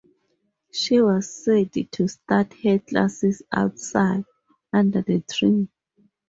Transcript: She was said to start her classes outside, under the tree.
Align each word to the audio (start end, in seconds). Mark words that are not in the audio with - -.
She 0.71 0.99
was 0.99 1.29
said 1.31 1.73
to 1.91 2.07
start 2.07 2.53
her 2.63 2.79
classes 2.79 3.43
outside, 3.51 4.25
under 4.73 5.03
the 5.03 5.19
tree. 5.31 5.67